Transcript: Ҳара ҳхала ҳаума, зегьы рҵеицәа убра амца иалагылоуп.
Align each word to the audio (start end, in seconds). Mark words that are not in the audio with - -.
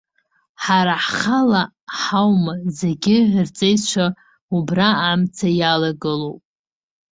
Ҳара 0.63 0.95
ҳхала 1.05 1.61
ҳаума, 1.99 2.53
зегьы 2.79 3.17
рҵеицәа 3.45 4.05
убра 4.55 4.89
амца 5.09 5.47
иалагылоуп. 5.59 6.41